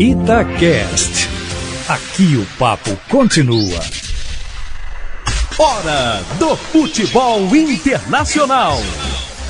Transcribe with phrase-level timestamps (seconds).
[0.00, 1.28] Itacast.
[1.86, 3.78] Aqui o papo continua.
[5.58, 8.78] Hora do futebol internacional.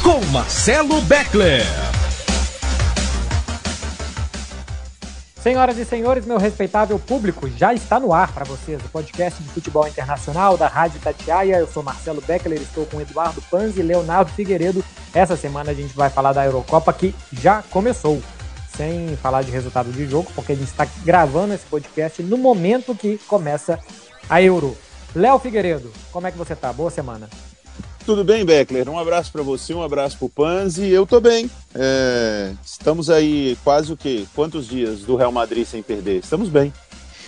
[0.02, 1.62] Com Marcelo Beckler.
[5.40, 9.48] Senhoras e senhores, meu respeitável público, já está no ar para vocês o podcast de
[9.50, 11.58] futebol internacional da Rádio Tatiaia.
[11.58, 14.84] Eu sou Marcelo Beckler, estou com Eduardo Panzi e Leonardo Figueiredo.
[15.14, 18.20] Essa semana a gente vai falar da Eurocopa que já começou.
[18.80, 22.94] Sem falar de resultado de jogo, porque a gente está gravando esse podcast no momento
[22.94, 23.78] que começa
[24.26, 24.74] a Euro.
[25.14, 26.72] Léo Figueiredo, como é que você tá?
[26.72, 27.28] Boa semana.
[28.06, 28.88] Tudo bem, Beckler?
[28.88, 30.88] Um abraço para você, um abraço para o Panzi.
[30.88, 31.50] Eu tô bem.
[31.74, 34.24] É, estamos aí quase o quê?
[34.34, 36.20] Quantos dias do Real Madrid sem perder?
[36.20, 36.72] Estamos bem.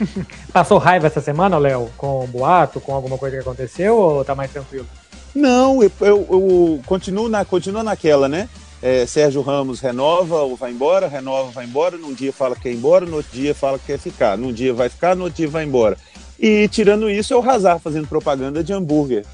[0.55, 1.91] Passou raiva essa semana, Léo?
[1.98, 4.87] Com boato, com alguma coisa que aconteceu ou tá mais tranquilo?
[5.34, 8.48] Não, eu, eu, eu continuo, na, continuo naquela, né?
[8.83, 11.97] É, Sérgio Ramos renova ou vai embora, renova, vai embora.
[11.97, 14.37] Num dia fala que ir embora, no outro dia fala que quer ficar.
[14.37, 15.97] Num dia vai ficar, no outro dia vai embora.
[16.39, 19.24] E tirando isso, é o Hazard fazendo propaganda de hambúrguer.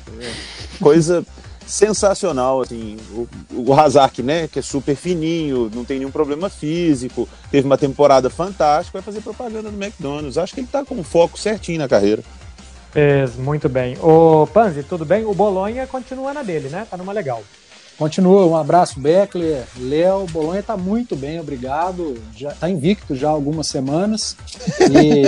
[0.79, 1.25] Coisa
[1.67, 7.29] sensacional, assim, o, o Hazard, né, que é super fininho, não tem nenhum problema físico,
[7.51, 10.39] teve uma temporada fantástica, vai fazer propaganda no McDonald's.
[10.39, 12.23] Acho que ele tá com foco certinho na carreira.
[12.91, 13.97] Fez muito bem.
[14.03, 15.25] O Panzi, tudo bem?
[15.25, 16.87] O Bolonha continua na dele, né?
[16.91, 17.43] Tá numa legal.
[17.99, 22.17] Continua, um abraço, Beckler, Léo, Bolonha tá muito bem, obrigado.
[22.37, 24.37] Já tá invicto já há algumas semanas.
[24.83, 25.25] E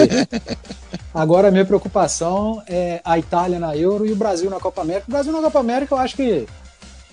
[1.12, 5.07] agora a minha preocupação é a Itália na Euro e o Brasil na Copa América.
[5.09, 6.47] O Brasil na Copa América eu acho que,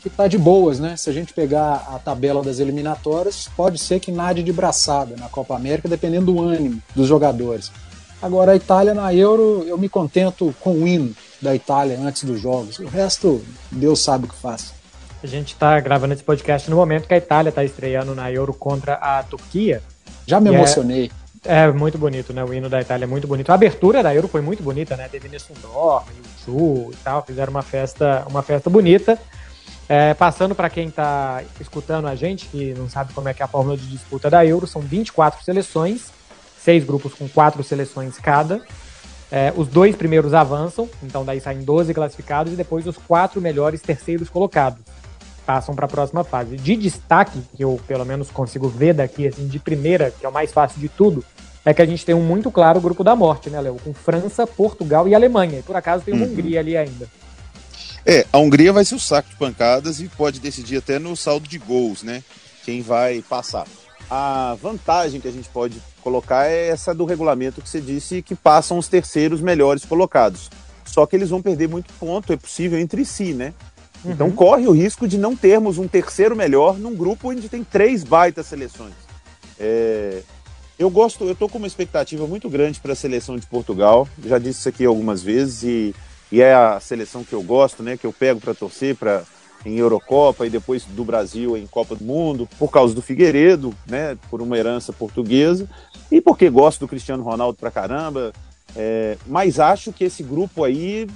[0.03, 0.95] que tá de boas, né?
[0.95, 5.27] Se a gente pegar a tabela das eliminatórias, pode ser que nade de braçada na
[5.27, 7.71] Copa América, dependendo do ânimo dos jogadores.
[8.21, 12.39] Agora a Itália na Euro, eu me contento com o hino da Itália antes dos
[12.39, 12.77] jogos.
[12.77, 14.76] O resto, Deus sabe o que faz.
[15.23, 18.53] A gente está gravando esse podcast no momento que a Itália está estreando na Euro
[18.53, 19.81] contra a Turquia.
[20.27, 21.11] Já me emocionei.
[21.43, 22.43] É, é, muito bonito, né?
[22.43, 23.49] O hino da Itália é muito bonito.
[23.49, 25.07] A abertura da Euro foi muito bonita, né?
[25.09, 26.03] Teve Nessundor,
[26.45, 29.17] Chu e tal, fizeram uma festa, uma festa bonita.
[29.89, 33.45] É, passando para quem está escutando a gente, que não sabe como é que é
[33.45, 36.11] a fórmula de disputa da Euro, são 24 seleções,
[36.59, 38.61] seis grupos com quatro seleções cada.
[39.31, 43.81] É, os dois primeiros avançam, então daí saem 12 classificados e depois os quatro melhores
[43.81, 44.79] terceiros colocados
[45.47, 46.57] passam para a próxima fase.
[46.57, 50.33] De destaque, que eu pelo menos consigo ver daqui, assim, de primeira, que é o
[50.33, 51.23] mais fácil de tudo,
[51.63, 53.77] é que a gente tem um muito claro grupo da morte, né, Léo?
[53.81, 55.59] Com França, Portugal e Alemanha.
[55.59, 56.33] E por acaso tem uma uhum.
[56.33, 57.09] Hungria ali ainda.
[58.05, 61.47] É, a Hungria vai ser o saco de pancadas e pode decidir até no saldo
[61.47, 62.23] de gols, né?
[62.65, 63.65] Quem vai passar.
[64.09, 68.35] A vantagem que a gente pode colocar é essa do regulamento que você disse que
[68.35, 70.49] passam os terceiros melhores colocados.
[70.85, 73.53] Só que eles vão perder muito ponto, é possível, entre si, né?
[74.07, 74.13] Uhum.
[74.13, 78.03] Então corre o risco de não termos um terceiro melhor num grupo onde tem três
[78.03, 78.93] baitas seleções.
[79.59, 80.21] É...
[80.79, 84.07] Eu gosto, eu tô com uma expectativa muito grande para a seleção de Portugal.
[84.23, 85.95] Já disse isso aqui algumas vezes e,
[86.31, 87.97] e é a seleção que eu gosto, né?
[87.97, 89.23] Que eu pego para torcer para
[89.65, 94.15] em Eurocopa e depois do Brasil em Copa do Mundo, por causa do Figueiredo, né?
[94.29, 95.67] Por uma herança portuguesa
[96.11, 98.31] e porque gosto do Cristiano Ronaldo pra caramba.
[98.75, 99.17] É...
[99.25, 101.07] mas acho que esse grupo aí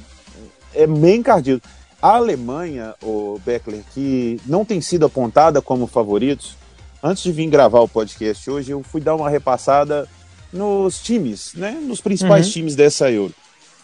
[0.73, 1.61] é bem encardido.
[2.01, 6.57] A Alemanha, o Beckler, que não tem sido apontada como favoritos,
[7.03, 10.09] antes de vir gravar o podcast hoje, eu fui dar uma repassada
[10.51, 11.71] nos times, né?
[11.71, 12.51] Nos principais uhum.
[12.53, 13.33] times dessa Euro.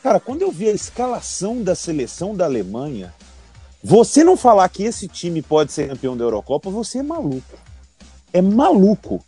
[0.01, 3.13] Cara, quando eu vi a escalação da seleção da Alemanha,
[3.83, 7.57] você não falar que esse time pode ser campeão da Eurocopa, você é maluco.
[8.33, 9.23] É maluco.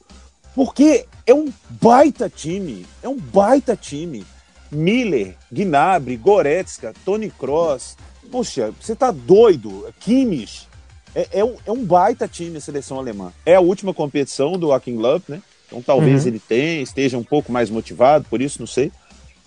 [0.56, 2.86] Porque é um baita time.
[3.04, 4.26] É um baita time.
[4.72, 7.96] Miller, Gnabry, Goretzka, Tony Kroos,
[8.32, 9.88] Puxa, você tá doido.
[10.00, 10.68] Kimmich
[11.16, 13.32] é, é, um, é um baita time a seleção alemã.
[13.46, 15.42] É a última competição do Joachim Löw, né?
[15.68, 16.30] Então talvez uhum.
[16.30, 18.92] ele tenha, esteja um pouco mais motivado, por isso não sei.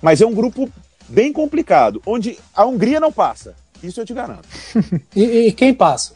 [0.01, 0.69] Mas é um grupo
[1.09, 3.55] bem complicado, onde a Hungria não passa.
[3.83, 4.49] Isso eu te garanto.
[5.15, 6.15] e, e, quem passa?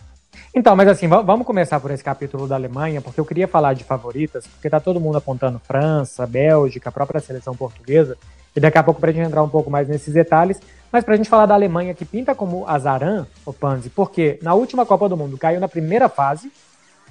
[0.54, 3.84] Então, mas assim, vamos começar por esse capítulo da Alemanha, porque eu queria falar de
[3.84, 8.16] favoritas, porque tá todo mundo apontando França, Bélgica, a própria seleção portuguesa,
[8.54, 10.59] e daqui a pouco pra gente entrar um pouco mais nesses detalhes,
[10.91, 14.54] mas para a gente falar da Alemanha, que pinta como azarã, o Panzi, porque na
[14.54, 16.50] última Copa do Mundo caiu na primeira fase,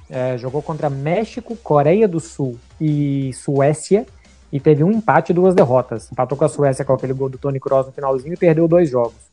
[0.10, 4.06] é, jogou contra México, Coreia do Sul e Suécia,
[4.52, 6.12] e teve um empate e duas derrotas.
[6.12, 8.90] Empatou com a Suécia com aquele gol do Tony Kroos no finalzinho e perdeu dois
[8.90, 9.26] jogos.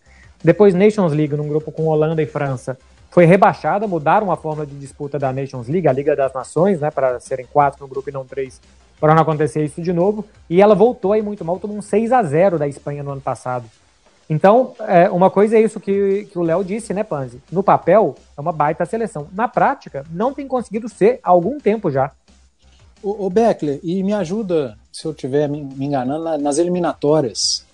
[0.43, 2.77] Depois, Nations League, num grupo com Holanda e França,
[3.11, 6.91] foi rebaixada, mudaram a forma de disputa da Nations League, a Liga das Nações, né,
[6.91, 8.61] para serem quatro no grupo e não três,
[8.99, 10.25] para não acontecer isso de novo.
[10.49, 13.21] E ela voltou aí muito mal, tomou um 6 a 0 da Espanha no ano
[13.21, 13.67] passado.
[14.33, 17.39] Então, é, uma coisa é isso que, que o Léo disse, né, Panzi?
[17.53, 19.29] No papel, é uma baita seleção.
[19.31, 22.11] Na prática, não tem conseguido ser há algum tempo já.
[23.03, 27.67] O, o Beckler, e me ajuda se eu estiver me, me enganando, nas eliminatórias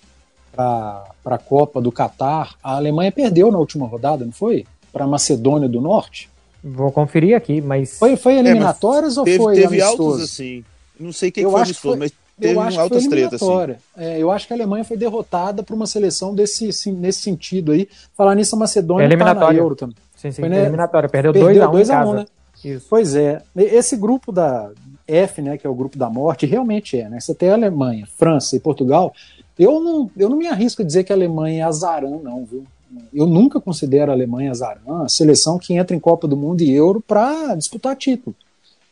[0.50, 4.66] para a Copa do Catar, a Alemanha perdeu na última rodada, não foi?
[4.92, 6.28] Para a Macedônia do Norte?
[6.64, 8.00] Vou conferir aqui, mas.
[8.00, 10.10] Foi, foi eliminatórias é, ou teve, foi teve amistoso?
[10.10, 10.64] altos assim.
[10.98, 13.76] Não sei quem eu foi amistoso, foi, mas teve eu acho altas tretas assim.
[13.96, 17.72] É, eu acho que a Alemanha foi derrotada por uma seleção desse, sim, nesse sentido
[17.72, 17.88] aí.
[18.16, 19.46] Falar nisso, a Macedônia é eliminatória.
[19.46, 19.96] tá na Euro também.
[20.16, 20.62] Sim, sim, foi, né?
[20.62, 21.08] eliminatória.
[21.08, 22.26] Perdeu 2x1 um, um, né?
[22.64, 22.86] Isso.
[22.88, 23.42] Pois é.
[23.56, 24.70] Esse grupo da
[25.06, 27.20] F, né, que é o grupo da morte, realmente é, né?
[27.20, 29.12] Você tem a Alemanha, França e Portugal.
[29.58, 32.64] Eu não, eu não me arrisco a dizer que a Alemanha é azarã, não, viu?
[33.12, 36.72] Eu nunca considero a Alemanha azarã, a seleção que entra em Copa do Mundo e
[36.72, 38.34] Euro para disputar título.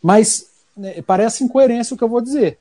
[0.03, 0.47] Mas
[0.77, 2.59] né, parece incoerência o que eu vou dizer.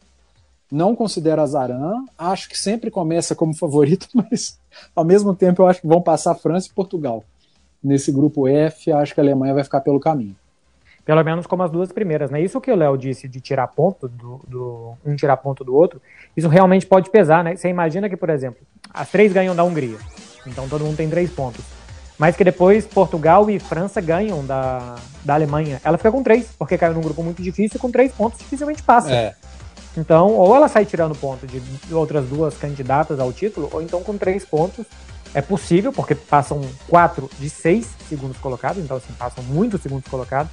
[0.72, 4.60] Não considero azarã, acho que sempre começa como favorito, mas
[4.96, 7.24] ao mesmo tempo eu acho que vão passar França e Portugal.
[7.84, 10.36] Nesse grupo F, acho que a Alemanha vai ficar pelo caminho.
[11.06, 12.42] Pelo menos como as duas primeiras, né?
[12.42, 16.02] Isso que o Léo disse de tirar ponto do, do, um tirar ponto do outro,
[16.36, 17.56] isso realmente pode pesar, né?
[17.56, 20.00] Você imagina que, por exemplo, as três ganham da Hungria,
[20.48, 21.64] então todo mundo tem três pontos.
[22.18, 25.80] Mas que depois Portugal e França ganham da, da Alemanha.
[25.84, 29.14] Ela fica com três, porque caiu num grupo muito difícil, com três pontos dificilmente passa.
[29.14, 29.36] É.
[29.98, 31.62] Então, ou ela sai tirando ponto de
[31.94, 34.86] outras duas candidatas ao título, ou então com três pontos
[35.34, 40.52] é possível, porque passam quatro de seis segundos colocados, então assim, passam muitos segundos colocados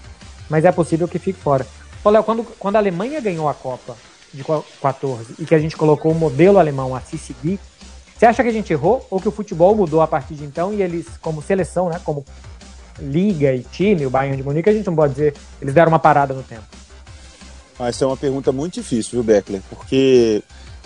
[0.52, 1.66] mas é possível que fique fora.
[2.04, 3.96] Ô, Léo, quando, quando a Alemanha ganhou a Copa
[4.34, 4.44] de
[4.82, 7.58] 14 e que a gente colocou o modelo alemão a se seguir,
[8.14, 10.72] você acha que a gente errou ou que o futebol mudou a partir de então
[10.74, 12.22] e eles, como seleção, né, como
[12.98, 15.98] liga e time, o Bayern de Munique, a gente não pode dizer, eles deram uma
[15.98, 16.64] parada no tempo?
[17.78, 19.62] Ah, essa é uma pergunta muito difícil, viu, Beckler?
[19.68, 20.42] Porque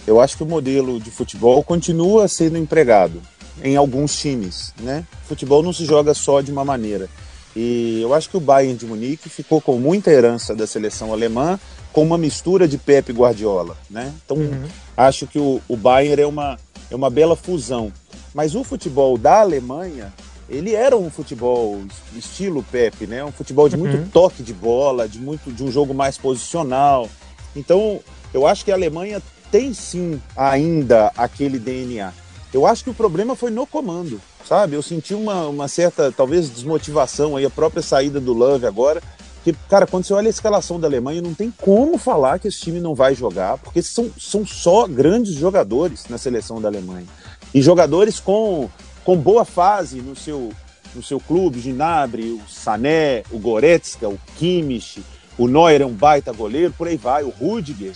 [0.07, 3.21] eu acho que o modelo de futebol continua sendo empregado
[3.63, 5.05] em alguns times, né?
[5.27, 7.09] Futebol não se joga só de uma maneira.
[7.55, 11.59] E eu acho que o Bayern de Munique ficou com muita herança da seleção alemã,
[11.91, 14.13] com uma mistura de Pep e Guardiola, né?
[14.25, 14.69] Então, uhum.
[14.95, 16.59] acho que o, o Bayern é uma,
[16.91, 17.91] é uma bela fusão.
[18.35, 20.13] Mas o futebol da Alemanha,
[20.49, 21.81] ele era um futebol
[22.15, 23.25] estilo Pep, né?
[23.25, 24.09] Um futebol de muito uhum.
[24.09, 27.09] toque de bola, de muito de um jogo mais posicional.
[27.55, 28.01] Então,
[28.33, 32.13] eu acho que a Alemanha tem sim ainda aquele DNA.
[32.53, 34.77] Eu acho que o problema foi no comando sabe?
[34.77, 39.03] Eu senti uma, uma certa, talvez, desmotivação aí, a própria saída do Love agora.
[39.43, 42.61] Que, cara, quando você olha a escalação da Alemanha, não tem como falar que esse
[42.61, 47.07] time não vai jogar, porque são, são só grandes jogadores na seleção da Alemanha.
[47.55, 48.69] E jogadores com,
[49.07, 50.53] com boa fase no seu,
[50.95, 55.03] no seu clube, o Ginabri, o Sané, o Goretzka, o Kimmich,
[55.39, 57.95] o Neuer é um baita goleiro, por aí vai, o Rudiger.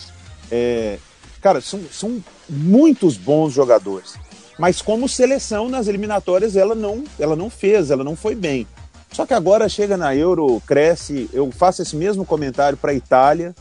[0.50, 0.98] É,
[1.42, 4.18] cara, são, são muitos bons jogadores
[4.60, 8.66] mas como seleção nas eliminatórias ela não, ela não fez, ela não foi bem.
[9.10, 11.30] Só que agora chega na Euro, cresce.
[11.32, 13.54] Eu faço esse mesmo comentário para a Itália,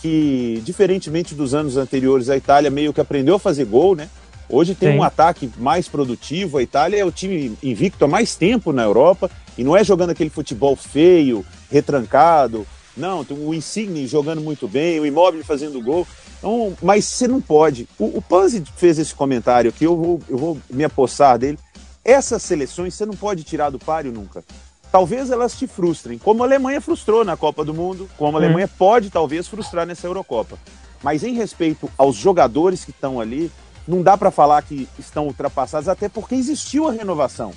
[0.00, 4.08] que diferentemente dos anos anteriores, a Itália meio que aprendeu a fazer gol, né?
[4.48, 6.58] Hoje tem um ataque mais produtivo.
[6.58, 10.10] A Itália é o time invicto há mais tempo na Europa e não é jogando
[10.10, 12.66] aquele futebol feio, retrancado.
[12.96, 16.06] Não, tem o Insigne jogando muito bem, o Immobile fazendo gol.
[16.38, 17.88] Então, mas você não pode.
[17.98, 21.58] O, o Panzi fez esse comentário aqui, eu vou, eu vou me apossar dele.
[22.04, 24.44] Essas seleções você não pode tirar do páreo nunca.
[24.92, 28.46] Talvez elas te frustrem, como a Alemanha frustrou na Copa do Mundo, como a uhum.
[28.46, 30.56] Alemanha pode talvez frustrar nessa Eurocopa.
[31.02, 33.50] Mas em respeito aos jogadores que estão ali,
[33.86, 37.52] não dá para falar que estão ultrapassados, até porque existiu a renovação.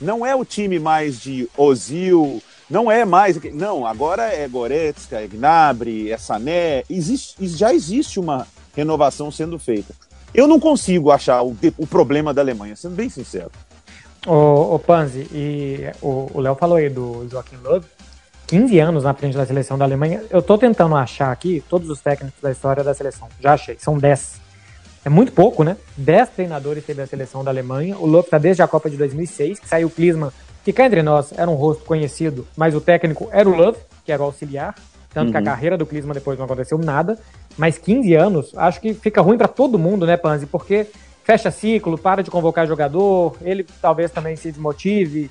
[0.00, 3.40] Não é o time mais de Ozil, não é mais.
[3.54, 6.84] Não, agora é Goretzka, é Gnabry, é Sané.
[6.90, 9.94] Existe, já existe uma renovação sendo feita.
[10.34, 13.50] Eu não consigo achar o, o problema da Alemanha, sendo bem sincero.
[14.26, 17.86] O, o Panzi, e o Léo falou aí do Joaquim Love,
[18.46, 20.22] 15 anos na frente da seleção da Alemanha.
[20.30, 23.28] Eu tô tentando achar aqui todos os técnicos da história da seleção.
[23.40, 24.45] Já achei, são 10.
[25.06, 25.76] É muito pouco, né?
[25.96, 27.96] 10 treinadores teve a seleção da Alemanha.
[27.96, 30.32] O Love tá desde a Copa de 2006, que saiu o Klinsmann
[30.64, 34.10] que cá entre nós era um rosto conhecido, mas o técnico era o Love, que
[34.10, 34.74] era o auxiliar,
[35.14, 35.30] tanto uhum.
[35.30, 35.46] que a uhum.
[35.46, 37.16] carreira do Klinsmann depois não aconteceu nada,
[37.56, 40.44] mas 15 anos, acho que fica ruim para todo mundo, né, Panzi?
[40.44, 40.88] Porque
[41.22, 45.30] fecha ciclo, para de convocar jogador, ele talvez também se desmotive,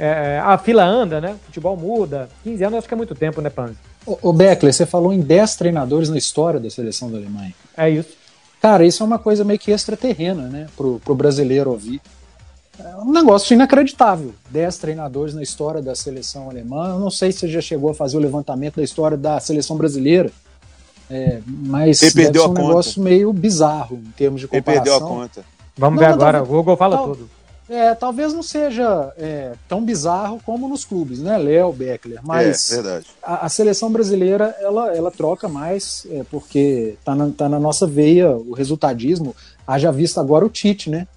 [0.00, 1.36] é, a fila anda, né?
[1.40, 2.28] O futebol muda.
[2.42, 3.76] 15 anos acho que é muito tempo, né, Panzi?
[4.04, 7.54] O Beckler, você falou em 10 treinadores na história da seleção da Alemanha.
[7.76, 8.20] É isso.
[8.62, 12.00] Cara, isso é uma coisa meio que extraterrena, né, pro, pro brasileiro ouvir.
[12.78, 14.32] É um negócio inacreditável.
[14.48, 16.90] Dez treinadores na história da seleção alemã.
[16.90, 19.76] Eu não sei se você já chegou a fazer o levantamento da história da seleção
[19.76, 20.30] brasileira.
[21.10, 23.10] É, mas Ele perdeu um a negócio conta.
[23.10, 24.72] meio bizarro em termos de comparação.
[24.74, 25.44] Ele perdeu a conta.
[25.76, 27.30] Vamos não, ver agora, o Google fala tal, tudo.
[27.72, 33.00] É, talvez não seja é, tão bizarro como nos clubes, né, Léo, Beckler, mas é,
[33.22, 37.86] a, a, seleção brasileira, ela, ela troca mais, é, porque tá na, tá na nossa
[37.86, 39.34] veia o resultadismo,
[39.66, 41.08] haja visto agora o Tite, né,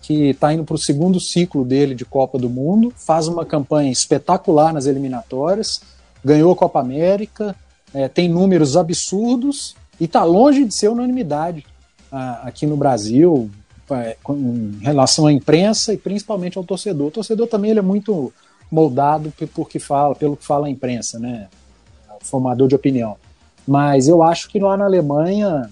[0.00, 3.90] que está indo para o segundo ciclo dele de Copa do Mundo, faz uma campanha
[3.90, 5.80] espetacular nas eliminatórias,
[6.24, 7.52] ganhou a Copa América,
[7.92, 11.66] é, tem números absurdos e está longe de ser unanimidade
[12.12, 13.65] ah, aqui no Brasil, é,
[14.30, 17.08] em relação à imprensa e principalmente ao torcedor.
[17.08, 18.32] O torcedor também ele é muito
[18.70, 21.48] moldado por que fala, pelo que fala a imprensa, né?
[22.20, 23.16] O formador de opinião.
[23.66, 25.70] Mas eu acho que lá na Alemanha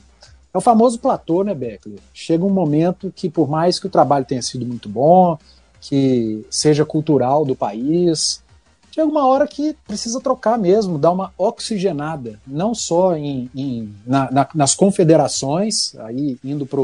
[0.53, 1.99] é o famoso platô, né, Beckler?
[2.13, 5.37] Chega um momento que, por mais que o trabalho tenha sido muito bom,
[5.81, 8.43] que seja cultural do país,
[8.91, 14.31] chega uma hora que precisa trocar mesmo, dar uma oxigenada, não só em, em na,
[14.31, 16.81] na, nas confederações, aí indo para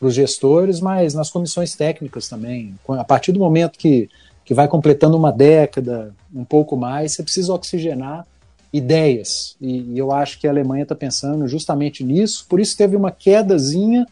[0.00, 2.74] para os gestores, mas nas comissões técnicas também.
[2.88, 4.08] A partir do momento que,
[4.42, 8.26] que vai completando uma década, um pouco mais, você precisa oxigenar
[8.72, 9.56] ideias.
[9.60, 13.10] E, e eu acho que a Alemanha está pensando justamente nisso, por isso teve uma
[13.10, 14.06] quedazinha,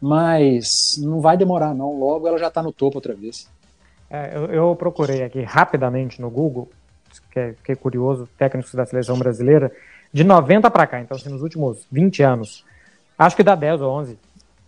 [0.00, 1.98] mas não vai demorar, não.
[1.98, 3.46] Logo ela já está no topo outra vez.
[4.08, 6.70] É, eu, eu, procurei aqui rapidamente no Google,
[7.36, 9.70] é, fiquei curioso, técnicos da seleção brasileira,
[10.10, 12.64] de 90 para cá, então assim, nos últimos 20 anos,
[13.18, 14.18] acho que dá 10 ou 11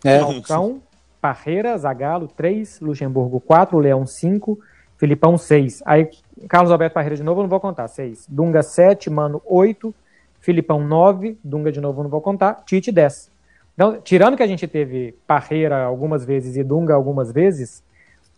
[0.09, 0.21] é.
[0.21, 0.81] Falcão,
[1.21, 4.59] Parreira, Zagallo 3, Luxemburgo 4, Leão 5,
[4.97, 5.83] Filipão 6.
[5.85, 6.09] Aí,
[6.49, 8.27] Carlos Alberto Parreira de novo, eu não vou contar, 6.
[8.29, 9.95] Dunga 7, Mano 8,
[10.41, 13.31] Filipão 9, Dunga de novo eu não vou contar, Tite 10.
[13.75, 17.83] Então, tirando que a gente teve Parreira algumas vezes e Dunga algumas vezes,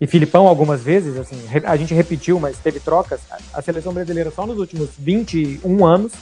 [0.00, 3.20] e Filipão algumas vezes, assim, a gente repetiu, mas teve trocas,
[3.52, 6.12] a seleção brasileira só nos últimos 21 anos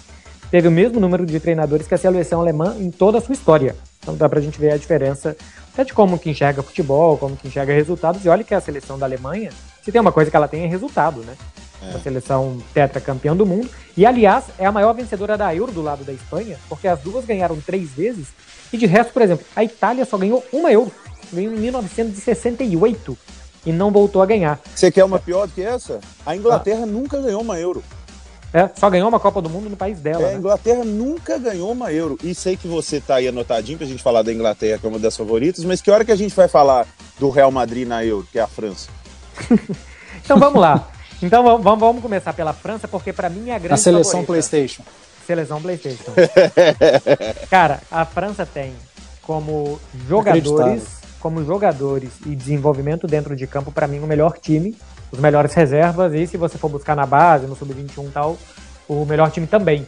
[0.51, 3.77] teve o mesmo número de treinadores que a seleção alemã em toda a sua história.
[4.01, 5.37] Então dá pra gente ver a diferença
[5.73, 8.25] até de como que enxerga futebol, como que enxerga resultados.
[8.25, 9.51] E olha que a seleção da Alemanha,
[9.85, 11.35] se tem uma coisa que ela tem é resultado, né?
[11.83, 11.95] É.
[11.95, 13.69] A seleção tetracampeã do mundo.
[13.95, 17.27] E, aliás, é a maior vencedora da Euro do lado da Espanha, porque as duas
[17.27, 18.29] ganharam três vezes.
[18.73, 20.91] E de resto, por exemplo, a Itália só ganhou uma Euro.
[21.31, 23.19] Ganhou em 1968
[23.67, 24.59] e não voltou a ganhar.
[24.75, 26.01] Você quer uma pior do que essa?
[26.25, 26.87] A Inglaterra ah.
[26.87, 27.83] nunca ganhou uma Euro.
[28.53, 30.23] É, só ganhou uma Copa do Mundo no país dela.
[30.23, 30.35] É, né?
[30.35, 32.19] A Inglaterra nunca ganhou uma Euro.
[32.23, 34.99] E sei que você tá aí anotadinho pra gente falar da Inglaterra, que é uma
[34.99, 36.87] das favoritas, mas que hora que a gente vai falar
[37.19, 38.89] do Real Madrid na Euro, que é a França?
[40.25, 40.89] então vamos lá.
[41.23, 44.27] Então vamos, vamos começar pela França, porque para mim é a grande A seleção favorita.
[44.27, 44.83] PlayStation.
[45.27, 46.13] Seleção PlayStation.
[47.51, 48.75] Cara, a França tem
[49.23, 50.85] como jogadores,
[51.19, 54.77] como jogadores e desenvolvimento dentro de campo, para mim, o melhor time
[55.11, 58.37] os melhores reservas, e se você for buscar na base, no Sub-21 e tal,
[58.89, 59.87] o melhor time também.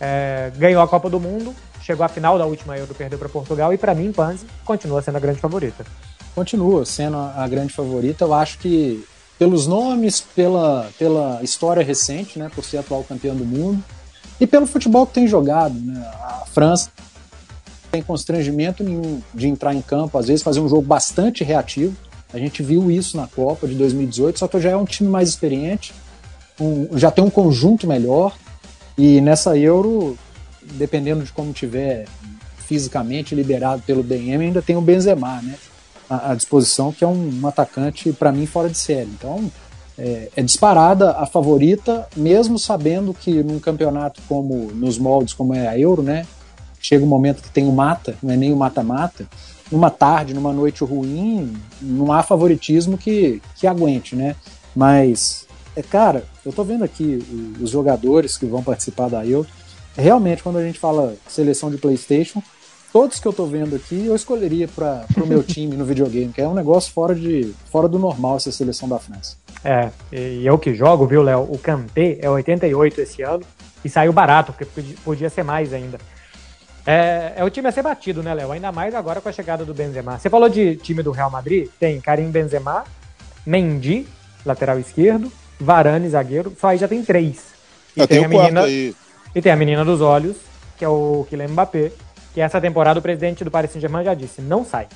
[0.00, 3.72] É, ganhou a Copa do Mundo, chegou à final da última Euro, perdeu para Portugal,
[3.72, 5.84] e para mim, Panzi continua sendo a grande favorita.
[6.34, 9.04] Continua sendo a grande favorita, eu acho que
[9.38, 13.82] pelos nomes, pela, pela história recente, né, por ser atual campeão do mundo,
[14.40, 15.74] e pelo futebol que tem jogado.
[15.74, 16.90] Né, a França
[17.90, 21.96] tem constrangimento nenhum de entrar em campo, às vezes fazer um jogo bastante reativo,
[22.32, 25.28] a gente viu isso na Copa de 2018, só que já é um time mais
[25.28, 25.94] experiente,
[26.60, 28.36] um, já tem um conjunto melhor,
[28.96, 30.18] e nessa Euro,
[30.62, 32.06] dependendo de como tiver
[32.58, 35.54] fisicamente liberado pelo DM, ainda tem o Benzema, né?
[36.08, 39.10] À, à disposição, que é um, um atacante, para mim, fora de série.
[39.10, 39.50] Então,
[39.98, 45.68] é, é, disparada a favorita, mesmo sabendo que num campeonato como nos moldes como é
[45.68, 46.26] a Euro, né?
[46.80, 49.26] Chega um momento que tem o mata, não é nem o mata-mata,
[49.70, 54.36] numa tarde, numa noite ruim, não há favoritismo que, que aguente, né?
[54.74, 57.24] Mas, é, cara, eu tô vendo aqui
[57.60, 59.48] os jogadores que vão participar da Euro.
[59.96, 62.42] Realmente, quando a gente fala seleção de PlayStation,
[62.92, 66.40] todos que eu tô vendo aqui eu escolheria para o meu time no videogame, que
[66.40, 69.36] é um negócio fora, de, fora do normal essa seleção da França.
[69.64, 71.48] É, e eu que jogo, viu, Léo?
[71.50, 73.42] O Kanté é 88 esse ano
[73.84, 75.98] e saiu barato, porque podia ser mais ainda.
[76.86, 78.52] É, é o time a ser batido, né, Léo?
[78.52, 80.18] Ainda mais agora com a chegada do Benzema.
[80.18, 81.68] Você falou de time do Real Madrid?
[81.80, 82.84] Tem Karim Benzema,
[83.44, 84.06] Mendy,
[84.44, 86.56] lateral esquerdo, Varane, zagueiro.
[86.60, 87.46] Só aí já tem três.
[87.96, 88.94] E Eu tem a menina aí.
[89.34, 90.36] E tem a menina dos olhos,
[90.78, 91.90] que é o Kylian Mbappé,
[92.32, 94.86] que essa temporada o presidente do Paris Saint-Germain já disse, não sai.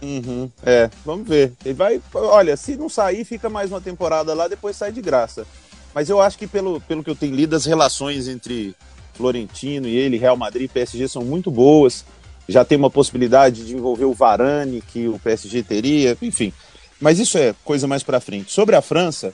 [0.00, 1.52] Uhum, é, vamos ver.
[1.64, 5.46] Ele vai, olha, se não sair, fica mais uma temporada lá, depois sai de graça.
[5.94, 8.74] Mas eu acho que pelo, pelo que eu tenho lido, as relações entre
[9.20, 12.04] Florentino e ele, Real Madrid e PSG são muito boas.
[12.48, 16.52] Já tem uma possibilidade de envolver o Varane, que o PSG teria, enfim.
[16.98, 18.50] Mas isso é coisa mais para frente.
[18.50, 19.32] Sobre a França,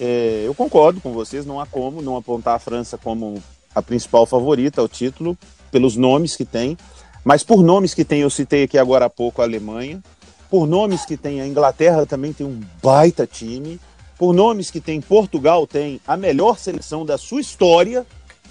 [0.00, 3.42] é, eu concordo com vocês, não há como não apontar a França como
[3.74, 5.38] a principal favorita ao título,
[5.70, 6.76] pelos nomes que tem.
[7.24, 10.02] Mas por nomes que tem, eu citei aqui agora há pouco a Alemanha.
[10.50, 13.78] por nomes que tem a Inglaterra também tem um baita time,
[14.18, 18.06] por nomes que tem Portugal tem a melhor seleção da sua história.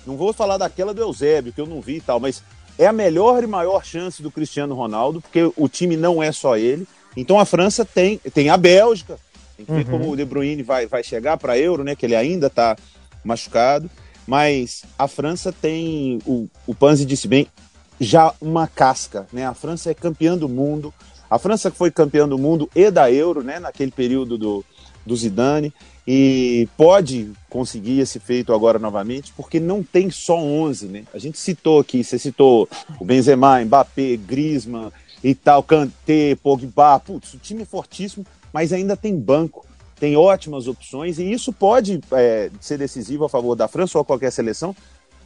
[0.07, 2.41] Não vou falar daquela do Eusébio, que eu não vi e tal, mas
[2.77, 6.57] é a melhor e maior chance do Cristiano Ronaldo, porque o time não é só
[6.57, 6.87] ele.
[7.15, 9.19] Então a França tem, tem a Bélgica,
[9.57, 9.99] tem que ver uhum.
[9.99, 11.95] como o De Bruyne vai, vai chegar para Euro, né?
[11.95, 12.77] Que ele ainda está
[13.23, 13.89] machucado.
[14.25, 17.47] Mas a França tem, o, o Panzi disse bem,
[17.99, 19.45] já uma casca, né?
[19.45, 20.93] A França é campeã do mundo.
[21.29, 23.59] A França foi campeã do mundo e da Euro, né?
[23.59, 24.63] Naquele período do,
[25.05, 25.73] do Zidane
[26.07, 31.03] e pode conseguir esse feito agora novamente, porque não tem só 11, né?
[31.13, 34.89] A gente citou aqui, você citou o Benzema, Mbappé, Griezmann
[35.21, 39.65] e tal, Kanté, Pogba, putz, o time é fortíssimo, mas ainda tem banco,
[39.99, 44.31] tem ótimas opções e isso pode é, ser decisivo a favor da França ou qualquer
[44.31, 44.73] seleção,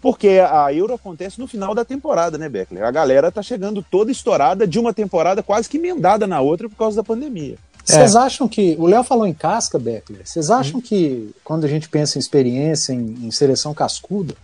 [0.01, 2.83] porque a Euro acontece no final da temporada, né, Beckler?
[2.83, 6.75] A galera tá chegando toda estourada de uma temporada quase que emendada na outra por
[6.75, 7.55] causa da pandemia.
[7.83, 8.17] Vocês é.
[8.17, 8.75] acham que.
[8.79, 10.21] O Léo falou em casca, Beckler.
[10.25, 10.81] Vocês acham hum.
[10.81, 14.35] que, quando a gente pensa em experiência, em, em, seleção cascuda,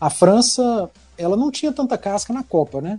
[0.00, 2.98] a França ela não tinha tanta casca na Copa, né?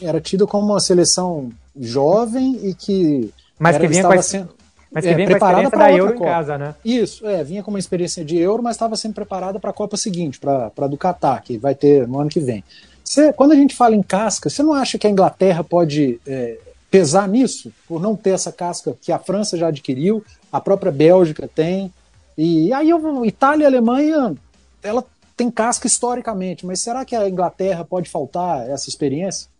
[0.00, 3.32] Era tida como uma seleção jovem e que.
[3.58, 4.56] Mas que vinha estava sendo.
[4.90, 6.24] Mas que é, vinha preparada para a Euro Copa.
[6.24, 6.74] em casa, né?
[6.84, 9.96] Isso, é, vinha com uma experiência de Euro, mas estava sendo preparada para a Copa
[9.96, 12.62] seguinte, para a do Catar, que vai ter no ano que vem.
[13.04, 16.58] Cê, quando a gente fala em casca, você não acha que a Inglaterra pode é,
[16.96, 21.46] pesar nisso, por não ter essa casca que a França já adquiriu, a própria Bélgica
[21.46, 21.92] tem.
[22.38, 24.34] E aí eu, Itália e Alemanha,
[24.82, 25.04] ela
[25.36, 29.50] tem casca historicamente, mas será que a Inglaterra pode faltar essa experiência?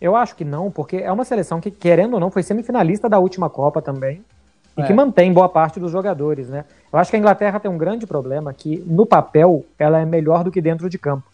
[0.00, 3.18] Eu acho que não, porque é uma seleção que, querendo ou não, foi semifinalista da
[3.18, 4.22] última Copa também.
[4.76, 4.86] E é.
[4.86, 6.64] que mantém boa parte dos jogadores, né?
[6.92, 10.44] Eu acho que a Inglaterra tem um grande problema que, no papel, ela é melhor
[10.44, 11.28] do que dentro de campo.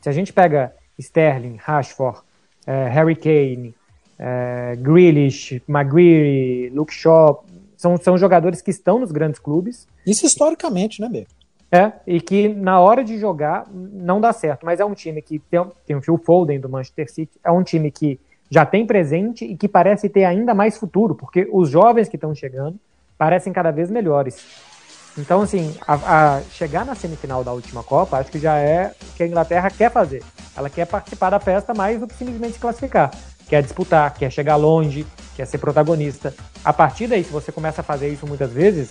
[0.00, 2.18] Se a gente pega Sterling, Rashford,
[2.66, 3.72] é, Harry Kane,
[4.22, 7.42] é, Grealish, Maguire, Luke Shaw,
[7.74, 9.88] são, são jogadores que estão nos grandes clubes.
[10.06, 11.26] Isso historicamente, né, B?
[11.72, 15.38] É, e que na hora de jogar não dá certo, mas é um time que
[15.38, 19.44] tem, tem o Phil Foden do Manchester City, é um time que já tem presente
[19.44, 22.76] e que parece ter ainda mais futuro, porque os jovens que estão chegando
[23.16, 24.44] parecem cada vez melhores.
[25.16, 25.94] Então, assim, a,
[26.36, 29.70] a, chegar na semifinal da última Copa, acho que já é o que a Inglaterra
[29.70, 30.22] quer fazer.
[30.56, 33.10] Ela quer participar da festa mais do que simplesmente classificar
[33.50, 36.32] quer disputar, quer chegar longe, quer ser protagonista.
[36.64, 38.90] A partir daí, se você começa a fazer isso muitas vezes,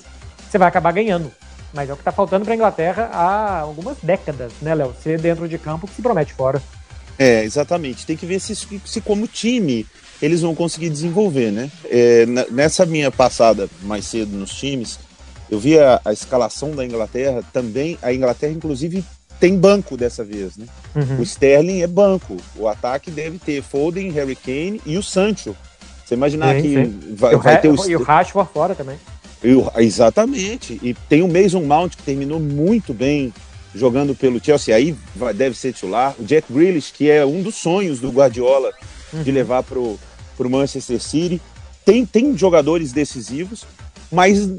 [0.50, 1.32] você vai acabar ganhando.
[1.74, 4.94] Mas é o que está faltando para a Inglaterra há algumas décadas, né, Léo?
[5.02, 6.62] Ser dentro de campo que se promete fora.
[7.18, 8.06] É, exatamente.
[8.06, 9.88] Tem que ver se, se como time
[10.22, 11.72] eles vão conseguir desenvolver, né?
[11.86, 15.00] É, nessa minha passada mais cedo nos times,
[15.50, 17.98] eu vi a, a escalação da Inglaterra também.
[18.02, 19.06] A Inglaterra, inclusive,
[19.40, 20.66] tem banco dessa vez, né?
[20.96, 21.20] Uhum.
[21.20, 22.38] O Sterling é banco.
[22.56, 25.56] O ataque deve ter Foden, Harry Kane e o Sancho.
[26.06, 27.16] Você imaginar sim, que sim.
[27.16, 27.90] Vai, vai, ter o...
[27.90, 28.98] E o Rashford fora também.
[29.44, 29.80] O...
[29.80, 30.80] Exatamente.
[30.84, 33.34] E tem o Mason Mount, que terminou muito bem
[33.74, 34.76] jogando pelo Chelsea.
[34.76, 36.16] Aí vai, deve ser titular.
[36.20, 38.72] O Jack Grealish, que é um dos sonhos do Guardiola
[39.14, 39.24] uhum.
[39.24, 40.00] de levar para o
[40.50, 41.42] Manchester City.
[41.86, 43.66] Tem, tem jogadores decisivos,
[44.12, 44.50] mas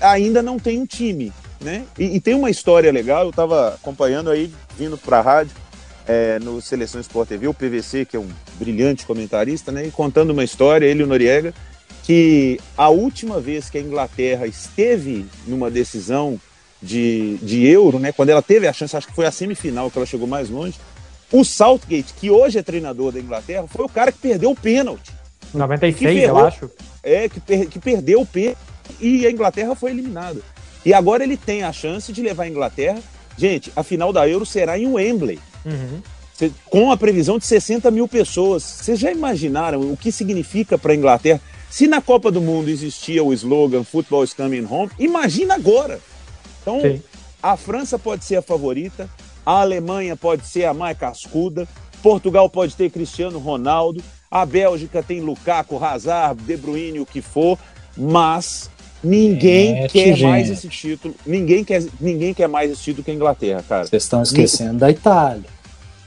[0.00, 1.84] ainda não tem um time né?
[1.98, 5.52] E, e, tem uma história legal, eu estava acompanhando aí, vindo para a rádio,
[6.06, 9.86] é, no Seleção Sport TV, o PVC, que é um brilhante comentarista, né?
[9.86, 11.54] E contando uma história, ele e o Noriega,
[12.02, 16.40] que a última vez que a Inglaterra esteve numa decisão
[16.82, 18.10] de, de Euro, né?
[18.10, 20.78] Quando ela teve a chance, acho que foi a semifinal que ela chegou mais longe,
[21.30, 25.12] o Southgate, que hoje é treinador da Inglaterra, foi o cara que perdeu o pênalti.
[25.54, 26.70] 96, eu acho.
[27.02, 28.58] É, que, per, que perdeu o pênalti
[29.00, 30.40] e a Inglaterra foi eliminada.
[30.84, 33.00] E agora ele tem a chance de levar a Inglaterra.
[33.36, 35.38] Gente, a final da Euro será em Wembley.
[35.64, 36.50] Uhum.
[36.66, 38.62] Com a previsão de 60 mil pessoas.
[38.62, 41.40] Vocês já imaginaram o que significa para a Inglaterra?
[41.70, 46.00] Se na Copa do Mundo existia o slogan Football is coming home, imagina agora.
[46.60, 47.02] Então, Sim.
[47.42, 49.08] a França pode ser a favorita,
[49.46, 51.68] a Alemanha pode ser a mais cascuda,
[52.02, 57.56] Portugal pode ter Cristiano Ronaldo, a Bélgica tem Lukaku, Hazard, De Bruyne, o que for,
[57.96, 58.68] mas
[59.02, 60.22] Ninguém quer gente.
[60.22, 61.14] mais esse título.
[61.24, 63.86] Ninguém quer, ninguém quer mais esse título que a Inglaterra, cara.
[63.86, 65.44] Vocês estão esquecendo da Itália.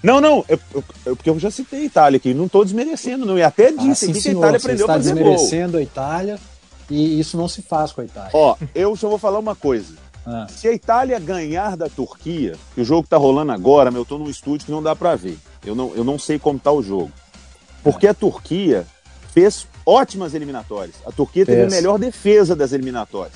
[0.04, 3.26] Não, não, eu, eu, eu, porque eu já citei a Itália aqui, não estou desmerecendo,
[3.26, 3.38] não.
[3.38, 5.80] E até ah, disse ah, sim, que senhor, a Itália aprendeu a fazer desmerecendo gol.
[5.80, 6.40] a Itália
[6.90, 8.32] e isso não se faz com a Itália.
[8.34, 9.96] Ó, eu só vou falar uma coisa.
[10.26, 10.46] Ah.
[10.50, 14.18] Se a Itália ganhar da Turquia, que o jogo tá rolando agora, meu, eu tô
[14.18, 15.38] num estúdio que não dá para ver.
[15.66, 17.12] Eu não, eu não sei como tá o jogo.
[17.82, 18.86] Porque a Turquia
[19.34, 20.96] fez ótimas eliminatórias.
[21.06, 23.34] A Turquia teve a melhor defesa das eliminatórias.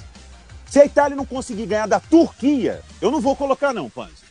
[0.65, 4.27] Se a Itália não conseguir ganhar da Turquia, eu não vou colocar não, Panzi.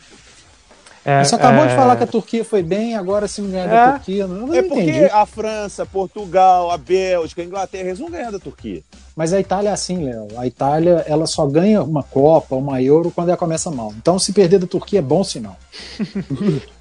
[1.06, 1.68] É, Você acabou é...
[1.68, 3.68] de falar que a Turquia foi bem, agora se não ganhar é.
[3.68, 4.26] da Turquia.
[4.26, 5.04] Não, não é porque entendi.
[5.04, 8.82] a França, Portugal, a Bélgica, a Inglaterra, eles vão ganhar da Turquia.
[9.14, 10.26] Mas a Itália é assim, Léo.
[10.36, 13.94] A Itália ela só ganha uma Copa, uma Euro, quando ela começa mal.
[13.96, 15.56] Então, se perder da Turquia é bom sinal.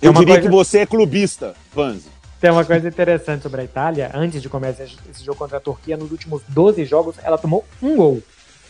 [0.00, 0.40] Eu diria coisa...
[0.42, 2.13] que você é clubista, Vanzi.
[2.44, 4.10] Tem uma coisa interessante sobre a Itália.
[4.12, 7.96] Antes de começar esse jogo contra a Turquia, nos últimos 12 jogos, ela tomou um
[7.96, 8.22] gol.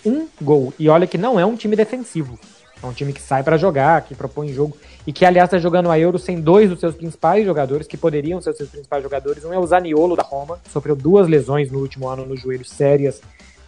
[0.06, 0.72] Um gol.
[0.78, 2.38] E olha que não é um time defensivo.
[2.80, 4.76] É um time que sai para jogar, que propõe jogo.
[5.04, 8.40] E que, aliás, está jogando a Euro sem dois dos seus principais jogadores, que poderiam
[8.40, 9.44] ser os seus principais jogadores.
[9.44, 13.22] Um é o Zaniolo da Roma, sofreu duas lesões no último ano no joelho sérias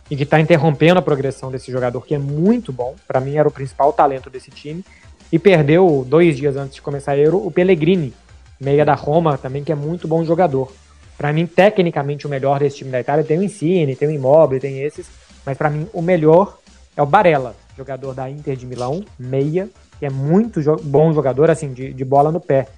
[0.08, 2.94] e que está interrompendo a progressão desse jogador, que é muito bom.
[3.08, 4.84] Para mim, era o principal talento desse time.
[5.32, 8.14] E perdeu, dois dias antes de começar a Euro, o Pellegrini,
[8.60, 10.72] meia da Roma também, que é muito bom jogador.
[11.16, 14.60] Para mim, tecnicamente, o melhor desse time da Itália tem o Insigne, tem o Immobile,
[14.60, 15.06] tem esses,
[15.44, 16.58] mas para mim, o melhor
[16.96, 21.50] é o Barella, jogador da Inter de Milão, meia, que é muito jo bom jogador,
[21.50, 22.68] assim, de, de bola no pé.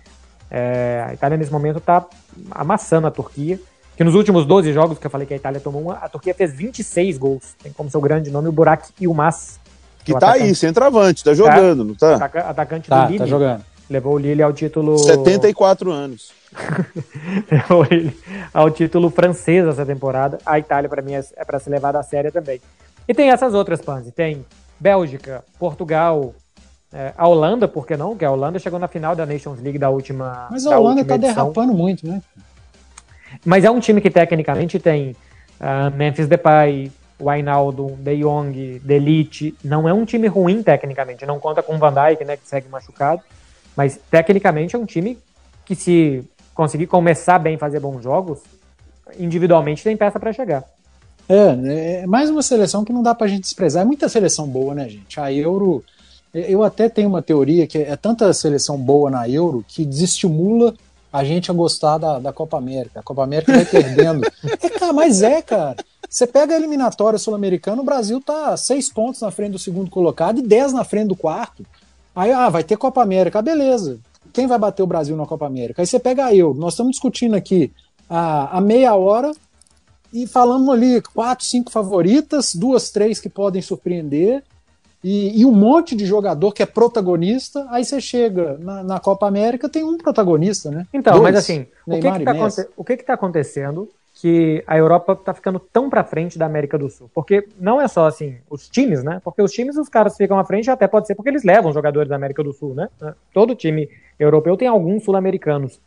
[0.51, 2.07] É, a Itália, nesse momento, está
[2.51, 3.59] amassando a Turquia,
[3.97, 6.33] que nos últimos 12 jogos que eu falei que a Itália tomou uma, a Turquia
[6.33, 7.57] fez 26 gols.
[7.61, 9.59] Tem como seu grande nome o Burak Yilmaz.
[9.99, 10.45] Que, que tá atacante.
[10.45, 12.15] aí, centroavante, tá jogando, não tá?
[12.15, 13.19] atacante tá, do Lille.
[13.19, 13.65] Tá jogando.
[13.89, 14.99] Levou o Lille ao título.
[14.99, 16.33] 74 anos.
[17.51, 18.17] Levou ele
[18.53, 20.39] ao título francês essa temporada.
[20.45, 22.61] A Itália, para mim, é, é para ser levada a sério também.
[23.07, 24.13] E tem essas outras, Panzi.
[24.13, 24.45] Tem
[24.79, 26.35] Bélgica, Portugal,
[26.93, 28.11] é, a Holanda, por que não?
[28.11, 30.49] Porque a Holanda chegou na final da Nations League da última.
[30.51, 31.35] Mas a Holanda tá edição.
[31.35, 32.23] derrapando muito, né?
[33.45, 35.15] Mas é um time que tecnicamente tem
[35.61, 39.55] uh, Memphis Depay, Wijnaldum, De Jong, Delite.
[39.63, 41.27] Não é um time ruim tecnicamente.
[41.27, 43.21] Não conta com o Van Dijk, né, que segue machucado.
[43.79, 45.17] Mas tecnicamente é um time
[45.65, 48.41] que se conseguir começar bem fazer bons jogos,
[49.17, 50.65] individualmente tem peça para chegar.
[51.29, 53.83] É, é mais uma seleção que não dá pra gente desprezar.
[53.83, 55.21] É muita seleção boa, né, gente?
[55.21, 55.85] A Euro,
[56.35, 60.75] eu até tenho uma teoria que é tanta seleção boa na Euro que desestimula
[61.13, 62.99] a gente a gostar da, da Copa América.
[62.99, 64.27] A Copa América vai perdendo.
[64.61, 65.77] é, cara, mas é, cara.
[66.11, 70.41] Você pega a eliminatória sul-americana, o Brasil tá seis pontos na frente do segundo colocado
[70.41, 71.65] e dez na frente do quarto.
[72.19, 74.01] Aí, ah, vai ter Copa América, beleza.
[74.33, 75.81] Quem vai bater o Brasil na Copa América?
[75.81, 76.53] Aí você pega eu.
[76.53, 77.73] Nós estamos discutindo aqui
[78.11, 79.31] a, a meia hora
[80.13, 84.43] e falando ali quatro, cinco favoritas, duas, três que podem surpreender.
[85.03, 89.29] E, e, um monte de jogador que é protagonista, aí você chega na, na Copa
[89.29, 90.89] América, tem um protagonista, né?
[90.93, 92.33] Então, Dois, mas assim, o que, que, tá,
[92.77, 93.89] o que, que tá acontecendo
[94.21, 97.09] que a Europa está ficando tão para frente da América do Sul.
[97.15, 99.21] Porque não é só assim, os times, né?
[99.23, 102.09] Porque os times, os caras ficam à frente, até pode ser porque eles levam jogadores
[102.09, 102.89] da América do Sul, né?
[103.33, 105.81] Todo time europeu tem alguns sul-americanos.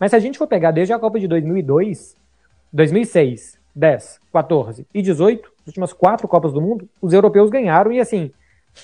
[0.00, 2.16] Mas se a gente for pegar desde a Copa de 2002,
[2.72, 8.00] 2006, 10, 14 e 18, as últimas quatro Copas do Mundo, os europeus ganharam e
[8.00, 8.32] assim,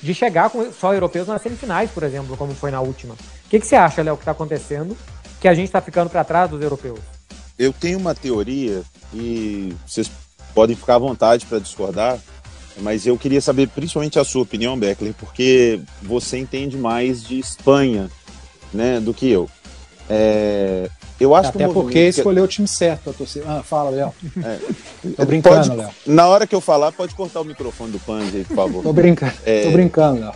[0.00, 3.14] de chegar com só europeus nas semifinais, por exemplo, como foi na última.
[3.14, 4.96] O que, que você acha, Léo, que está acontecendo
[5.40, 7.00] que a gente está ficando para trás dos europeus?
[7.58, 8.82] eu tenho uma teoria
[9.12, 10.10] e vocês
[10.54, 12.18] podem ficar à vontade para discordar,
[12.78, 18.10] mas eu queria saber principalmente a sua opinião, Beckler, porque você entende mais de Espanha,
[18.72, 19.48] né, do que eu.
[20.08, 20.90] É,
[21.22, 23.44] eu acho Até que porque escolheu o time certo para torcer.
[23.46, 24.12] Ah, fala, Léo.
[24.44, 24.58] É.
[25.16, 25.88] Tô brincando, Léo.
[26.04, 28.82] Na hora que eu falar, pode cortar o microfone do Panzi aí, por favor.
[28.84, 30.32] Tô brincando, é, tô brincando, Léo.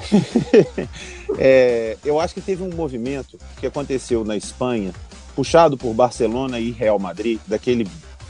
[1.38, 4.92] é, eu acho que teve um movimento que aconteceu na Espanha
[5.34, 7.86] puxado por Barcelona e Real Madrid, daquele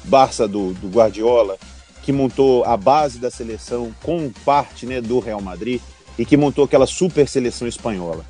[0.07, 1.57] Barça do, do Guardiola,
[2.03, 5.81] que montou a base da seleção com parte né, do Real Madrid
[6.19, 8.25] e que montou aquela super seleção espanhola.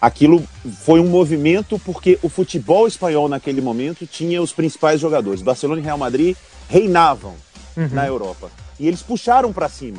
[0.00, 0.42] Aquilo
[0.84, 5.42] foi um movimento porque o futebol espanhol naquele momento tinha os principais jogadores.
[5.42, 6.36] Barcelona e Real Madrid
[6.68, 7.34] reinavam
[7.76, 7.88] uhum.
[7.92, 8.50] na Europa.
[8.78, 9.98] E eles puxaram para cima.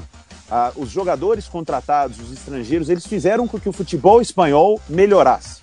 [0.49, 5.61] Ah, os jogadores contratados, os estrangeiros, eles fizeram com que o futebol espanhol melhorasse.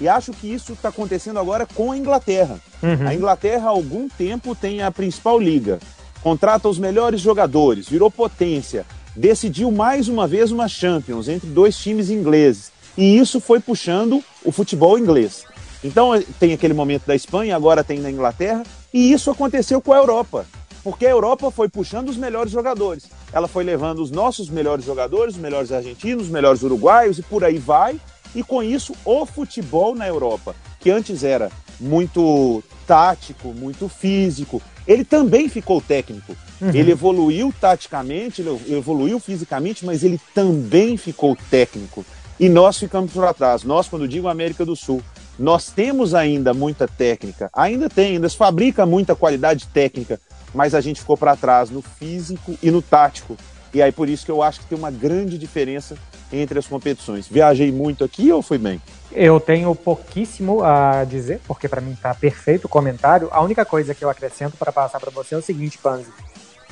[0.00, 2.58] E acho que isso está acontecendo agora com a Inglaterra.
[2.82, 3.08] Uhum.
[3.08, 5.78] A Inglaterra há algum tempo tem a principal liga,
[6.22, 12.10] contrata os melhores jogadores, virou potência, decidiu mais uma vez uma Champions entre dois times
[12.10, 12.72] ingleses.
[12.96, 15.44] E isso foi puxando o futebol inglês.
[15.82, 19.92] Então eh, tem aquele momento da Espanha, agora tem na Inglaterra, e isso aconteceu com
[19.92, 20.46] a Europa.
[20.82, 23.04] Porque a Europa foi puxando os melhores jogadores.
[23.32, 27.42] Ela foi levando os nossos melhores jogadores, os melhores argentinos, os melhores uruguaios e por
[27.42, 27.98] aí vai
[28.34, 35.04] e com isso o futebol na Europa, que antes era muito tático, muito físico, ele
[35.04, 36.36] também ficou técnico.
[36.60, 36.70] Uhum.
[36.70, 42.04] Ele evoluiu taticamente, ele evoluiu fisicamente, mas ele também ficou técnico.
[42.38, 43.64] E nós ficamos por atrás.
[43.64, 45.02] Nós, quando digo América do Sul,
[45.38, 50.20] nós temos ainda muita técnica, ainda tem, ainda se fabrica muita qualidade técnica,
[50.54, 53.36] mas a gente ficou para trás no físico e no tático.
[53.74, 55.96] E aí por isso que eu acho que tem uma grande diferença
[56.32, 57.26] entre as competições.
[57.28, 58.80] Viajei muito aqui ou foi bem?
[59.12, 63.28] Eu tenho pouquíssimo a dizer, porque para mim está perfeito o comentário.
[63.30, 66.08] A única coisa que eu acrescento para passar para você é o seguinte, Panzi.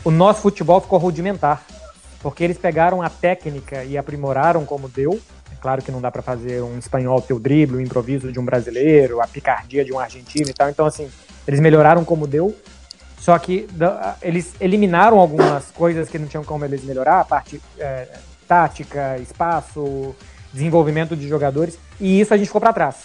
[0.05, 1.65] O nosso futebol ficou rudimentar,
[2.21, 5.21] porque eles pegaram a técnica e aprimoraram como deu.
[5.53, 8.41] É claro que não dá para fazer um espanhol ter o drible, o improviso de
[8.41, 10.69] um brasileiro, a picardia de um argentino e tal.
[10.69, 11.09] Então, assim,
[11.47, 12.53] eles melhoraram como deu.
[13.23, 13.69] Só que
[14.21, 18.09] eles eliminaram algumas coisas que não tinham como eles melhorar, a parte é,
[18.49, 20.13] tática, espaço,
[20.53, 23.05] desenvolvimento de jogadores, e isso a gente ficou para trás.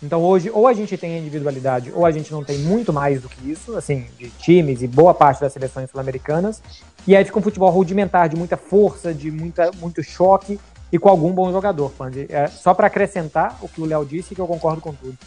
[0.00, 3.28] Então hoje, ou a gente tem individualidade, ou a gente não tem muito mais do
[3.28, 6.62] que isso, assim, de times e boa parte das seleções sul-americanas,
[7.04, 10.60] e aí fica um futebol rudimentar, de muita força, de muita, muito choque,
[10.92, 12.26] e com algum bom jogador, Pandy.
[12.28, 15.18] É, só para acrescentar o que o Léo disse, que eu concordo com tudo.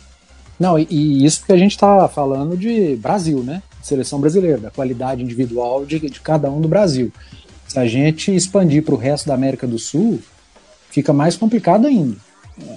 [0.60, 3.62] Não, e, e isso porque a gente está falando de Brasil, né?
[3.82, 7.12] seleção brasileira, da qualidade individual de, de cada um do Brasil.
[7.68, 10.20] Se a gente expandir para o resto da América do Sul,
[10.90, 12.18] fica mais complicado ainda.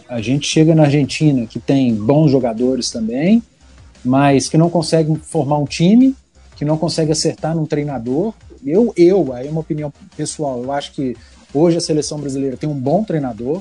[0.09, 3.43] A gente chega na Argentina, que tem bons jogadores também,
[4.05, 6.15] mas que não consegue formar um time,
[6.57, 8.33] que não consegue acertar num treinador.
[8.65, 11.17] Eu, eu, aí é uma opinião pessoal, eu acho que
[11.53, 13.61] hoje a seleção brasileira tem um bom treinador,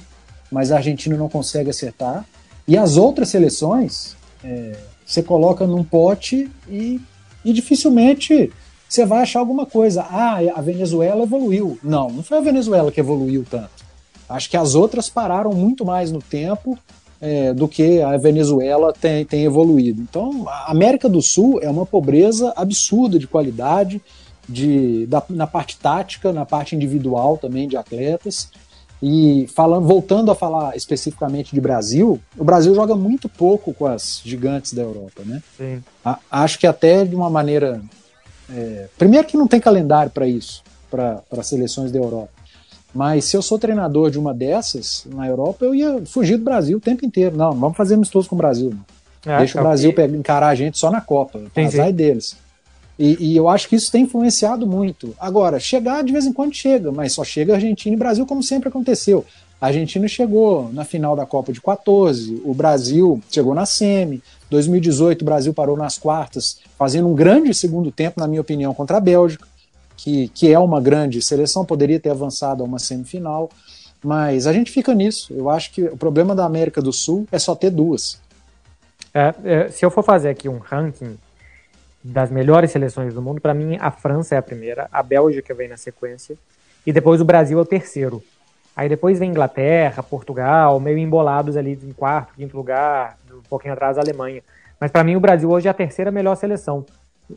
[0.51, 2.25] mas a Argentina não consegue acertar.
[2.71, 7.01] E as outras seleções, é, você coloca num pote e,
[7.43, 8.49] e dificilmente
[8.88, 10.03] você vai achar alguma coisa.
[10.03, 11.77] Ah, a Venezuela evoluiu.
[11.84, 13.84] Não, não foi a Venezuela que evoluiu tanto.
[14.29, 16.79] Acho que as outras pararam muito mais no tempo
[17.19, 20.01] é, do que a Venezuela tem, tem evoluído.
[20.01, 24.01] Então, a América do Sul é uma pobreza absurda de qualidade,
[24.47, 28.47] de, da, na parte tática, na parte individual também de atletas.
[29.01, 34.21] E falando, voltando a falar especificamente de Brasil, o Brasil joga muito pouco com as
[34.23, 35.41] gigantes da Europa, né?
[35.57, 35.83] Sim.
[36.05, 37.81] A, acho que até de uma maneira
[38.55, 42.29] é, primeiro que não tem calendário para isso, para seleções da Europa.
[42.93, 46.77] Mas se eu sou treinador de uma dessas na Europa, eu ia fugir do Brasil
[46.77, 47.37] o tempo inteiro.
[47.37, 48.73] Não, vamos fazer amistoso com o Brasil.
[49.25, 50.03] É, Deixa o Brasil que...
[50.03, 51.41] encarar a gente só na Copa.
[51.55, 52.35] Azar deles.
[53.01, 55.15] E, e, eu acho que isso tem influenciado muito.
[55.19, 58.69] Agora, chegar de vez em quando chega, mas só chega Argentina e Brasil, como sempre
[58.69, 59.25] aconteceu.
[59.59, 65.23] A Argentina chegou na final da Copa de 14, o Brasil chegou na semi, 2018,
[65.23, 68.99] o Brasil parou nas quartas, fazendo um grande segundo tempo, na minha opinião, contra a
[68.99, 69.47] Bélgica,
[69.97, 73.49] que, que é uma grande seleção, poderia ter avançado a uma semifinal.
[74.03, 75.33] Mas a gente fica nisso.
[75.33, 78.19] Eu acho que o problema da América do Sul é só ter duas.
[79.11, 81.17] É, é, se eu for fazer aqui um ranking
[82.03, 85.67] das melhores seleções do mundo, para mim a França é a primeira, a Bélgica vem
[85.67, 86.35] na sequência,
[86.85, 88.23] e depois o Brasil é o terceiro.
[88.75, 93.97] Aí depois vem Inglaterra, Portugal, meio embolados ali em quarto, quinto lugar, um pouquinho atrás
[93.97, 94.41] a Alemanha.
[94.79, 96.85] Mas para mim o Brasil hoje é a terceira melhor seleção.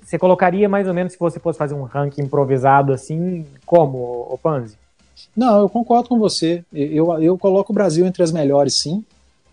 [0.02, 4.38] Você colocaria mais ou menos se você fosse fazer um ranking improvisado assim, como, o
[4.38, 4.76] Panzi?
[5.36, 6.64] Não, eu concordo com você.
[6.72, 9.04] Eu, eu coloco o Brasil entre as melhores, sim.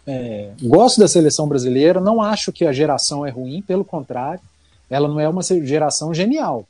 [0.06, 4.42] É, gosto da seleção brasileira, não acho que a geração é ruim, pelo contrário,
[4.92, 6.68] ela não é uma geração genial.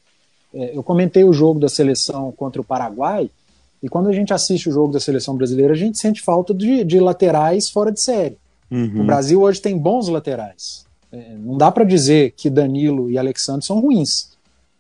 [0.54, 3.30] É, eu comentei o jogo da seleção contra o Paraguai,
[3.82, 6.84] e quando a gente assiste o jogo da seleção brasileira, a gente sente falta de,
[6.84, 8.38] de laterais fora de série.
[8.70, 9.02] Uhum.
[9.02, 10.86] O Brasil hoje tem bons laterais.
[11.12, 14.30] É, não dá para dizer que Danilo e Alexandre são ruins.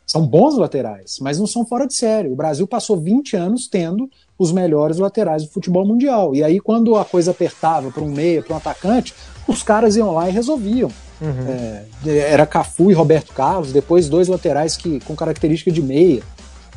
[0.05, 2.29] São bons laterais, mas não são fora de série.
[2.29, 6.35] O Brasil passou 20 anos tendo os melhores laterais do futebol mundial.
[6.35, 9.13] E aí, quando a coisa apertava para um meia, para um atacante,
[9.47, 10.91] os caras iam lá e resolviam.
[11.21, 11.47] Uhum.
[11.47, 16.23] É, era Cafu e Roberto Carlos, depois dois laterais que com característica de meia,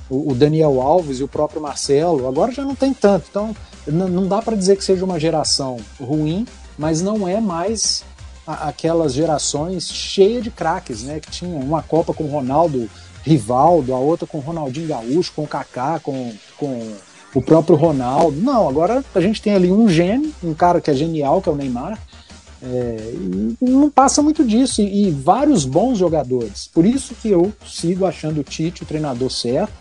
[0.08, 2.28] o, o Daniel Alves e o próprio Marcelo.
[2.28, 6.46] Agora já não tem tanto, então não dá para dizer que seja uma geração ruim,
[6.76, 8.04] mas não é mais
[8.46, 11.20] a, aquelas gerações cheias de craques, né?
[11.20, 12.88] Que tinha uma Copa com Ronaldo
[13.22, 16.92] Rivaldo, a outra com Ronaldinho Gaúcho, com Kaká, com, com
[17.34, 18.38] o próprio Ronaldo.
[18.38, 21.52] Não, agora a gente tem ali um gênio, um cara que é genial, que é
[21.52, 21.98] o Neymar.
[22.66, 26.68] É, e não passa muito disso, e, e, vários bons jogadores.
[26.72, 29.72] Por isso que eu sigo achando o Tite o treinador certo,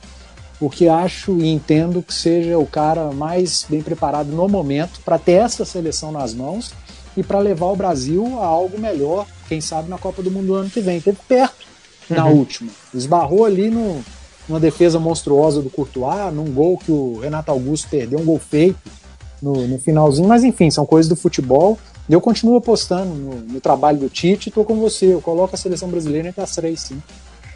[0.60, 5.34] porque acho e entendo que seja o cara mais bem preparado no momento para ter
[5.34, 6.74] essa seleção nas mãos
[7.16, 10.56] e para levar o Brasil a algo melhor, quem sabe na Copa do Mundo do
[10.56, 11.00] ano que vem.
[11.00, 11.66] Teve perto
[12.10, 12.40] na uhum.
[12.40, 14.04] última, esbarrou ali no,
[14.48, 18.78] numa defesa monstruosa do Courtois, num gol que o Renato Augusto perdeu, um gol feito
[19.42, 21.78] no, no finalzinho, mas enfim, são coisas do futebol.
[22.10, 25.58] Eu continuo apostando no, no trabalho do Tite e tô com você, eu coloco a
[25.58, 27.02] seleção brasileira entre as três, sim.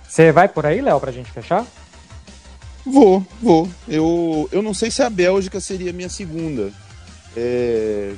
[0.08, 1.66] Você vai por aí, Léo, pra gente fechar?
[2.86, 3.68] Vou, vou.
[3.88, 6.72] Eu, eu não sei se a Bélgica seria a minha segunda.
[7.36, 8.14] É,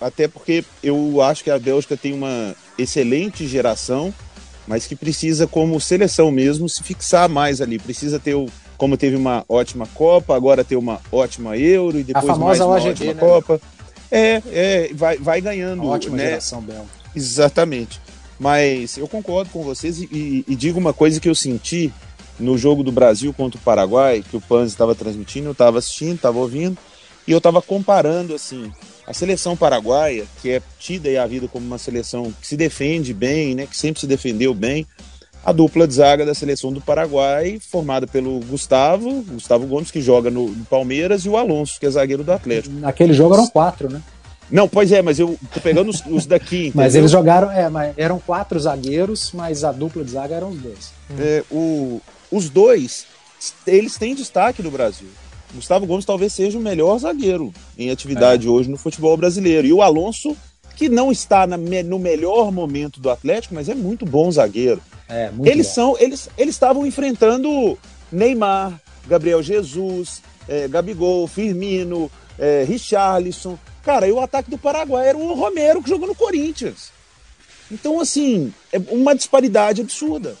[0.00, 4.12] até porque eu acho que a Bélgica tem uma excelente geração,
[4.66, 7.78] mas que precisa, como seleção mesmo, se fixar mais ali.
[7.78, 12.24] Precisa ter o, como teve uma ótima Copa, agora tem uma ótima Euro e depois
[12.24, 13.20] A famosa mais uma OGB, ótima né?
[13.20, 13.60] Copa.
[14.10, 16.24] É, é, vai, vai ganhando, Uma ótima né?
[16.26, 16.86] geração bela.
[17.14, 18.00] Exatamente.
[18.38, 21.92] Mas eu concordo com vocês e, e- e digo uma coisa que eu senti
[22.38, 26.14] no jogo do Brasil contra o Paraguai, que o Panzi estava transmitindo, eu estava assistindo,
[26.14, 26.78] estava ouvindo,
[27.26, 28.72] e eu estava comparando assim
[29.06, 33.12] a seleção paraguaia, que é tida aí a vida como uma seleção que se defende
[33.12, 34.86] bem, né, que sempre se defendeu bem,
[35.48, 40.30] a dupla de zaga da seleção do Paraguai, formada pelo Gustavo, Gustavo Gomes, que joga
[40.30, 42.74] no, no Palmeiras, e o Alonso, que é zagueiro do Atlético.
[42.78, 44.02] Naquele jogo eram quatro, né?
[44.50, 47.94] Não, pois é, mas eu tô pegando os, os daqui, Mas eles jogaram, é, mas
[47.96, 50.90] eram quatro zagueiros, mas a dupla de zaga eram os dois.
[51.18, 53.06] É, o- os dois,
[53.66, 55.08] eles têm destaque no Brasil.
[55.54, 58.50] Gustavo Gomes talvez seja o melhor zagueiro em atividade É.
[58.50, 59.66] hoje no futebol brasileiro.
[59.66, 60.36] E o Alonso,
[60.76, 64.80] que não está na no melhor momento do Atlético, mas é muito bom zagueiro.
[65.08, 65.72] É, eles bom.
[65.72, 67.78] são, eles eles estavam enfrentando
[68.12, 73.58] Neymar, Gabriel Jesus, é, Gabigol, Firmino, é, Richarlison.
[73.82, 76.90] Cara, e o ataque do Paraguai era o Romero que jogou no Corinthians.
[77.70, 80.36] Então, assim, é uma disparidade absurda.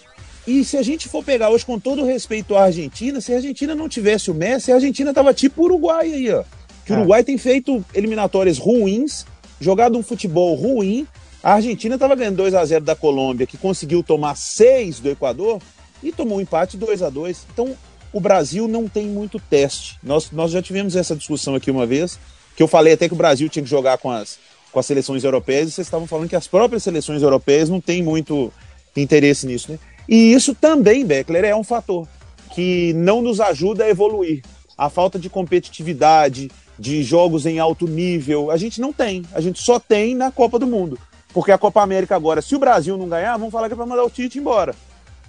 [0.46, 3.74] E se a gente for pegar hoje, com todo respeito à Argentina, se a Argentina
[3.74, 6.42] não tivesse o Messi, a Argentina tava tipo o Uruguai aí, ó.
[6.86, 6.98] Que o É.
[6.98, 9.26] Uruguai tem feito eliminatórias ruins,
[9.60, 11.06] jogado um futebol ruim.
[11.42, 15.60] A Argentina tava ganhando 2 a 0 da Colômbia, que conseguiu tomar 6 do Equador
[16.02, 17.76] e tomou um empate 2 a 2 Então,
[18.12, 19.98] o Brasil não tem muito teste.
[20.02, 22.18] Nós, nós já tivemos essa discussão aqui uma vez,
[22.56, 24.38] que eu falei até que o Brasil tinha que jogar com as,
[24.72, 28.02] com as seleções europeias, e vocês estavam falando que as próprias seleções europeias não têm
[28.02, 28.52] muito
[28.96, 29.78] interesse nisso, né?
[30.08, 32.08] E isso também, Beckler, é um fator
[32.54, 34.42] que não nos ajuda a evoluir.
[34.76, 39.22] A falta de competitividade, de jogos em alto nível, a gente não tem.
[39.32, 40.98] A gente só tem na Copa do Mundo.
[41.38, 43.86] Porque a Copa América agora, se o Brasil não ganhar, vão falar que é para
[43.86, 44.74] mandar o Tite embora.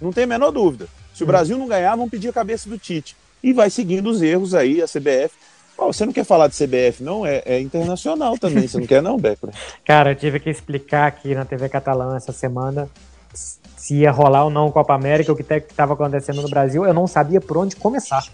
[0.02, 0.88] Não tem a menor dúvida.
[1.14, 3.16] Se o Brasil não ganhar, vão pedir a cabeça do Tite.
[3.44, 5.30] E vai seguindo os erros aí, a CBF.
[5.78, 7.28] Você não quer falar de CBF, não?
[7.28, 8.68] É, é internacional também.
[8.68, 9.54] Você não quer, não, Beckler?
[9.86, 12.90] Cara, eu tive que explicar aqui na TV Catalã essa semana
[13.32, 16.88] se ia rolar ou não Copa América, o que estava acontecendo no Brasil.
[16.88, 18.26] Eu não sabia por onde começar.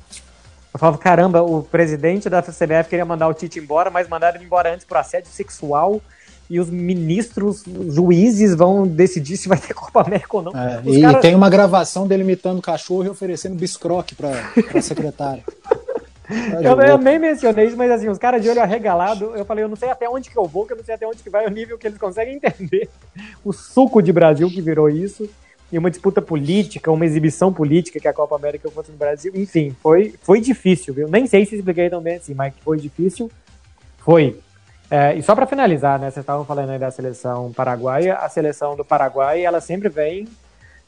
[0.73, 4.45] Eu falava, caramba, o presidente da CBF queria mandar o Tite embora, mas mandaram ele
[4.45, 6.01] embora antes por assédio sexual.
[6.49, 10.51] E os ministros, os juízes vão decidir se vai ter Copa América ou não.
[10.55, 14.31] É, e cara- tem uma gravação dele imitando cachorro e oferecendo biscroque pra,
[14.71, 15.43] pra secretária.
[16.27, 19.63] Tá Eu, eu nem mencionei isso, mas assim, os caras de olho arregalado, eu falei,
[19.63, 21.29] eu não sei até onde que eu vou, que eu não sei até onde que
[21.29, 22.89] vai o nível que eles conseguem entender
[23.45, 25.29] o suco de Brasil que virou isso,
[25.71, 29.75] e uma disputa política, uma exibição política que a Copa América fosse no Brasil, enfim,
[29.83, 31.07] foi, foi difícil, viu?
[31.07, 33.29] Nem sei se expliquei tão bem assim, mas foi difícil,
[33.99, 34.39] foi.
[34.89, 38.75] É, e só para finalizar, né, vocês estavam falando aí da seleção paraguaia, a seleção
[38.75, 40.27] do Paraguai, ela sempre vem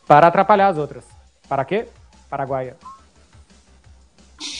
[0.08, 1.04] para atrapalhar as outras.
[1.50, 1.88] Para quê?
[2.30, 2.76] Paraguaia.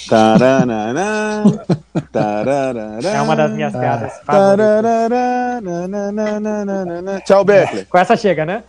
[0.10, 1.43] Tararará,
[2.12, 4.26] tararará, É uma das minhas piadas favoritas.
[4.26, 7.21] tararará, nananana.
[7.21, 7.86] Tchau, Beckler.
[7.88, 8.63] Com essa chega, né?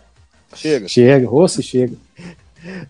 [0.53, 0.87] Chega.
[0.87, 1.95] Chega, se chega.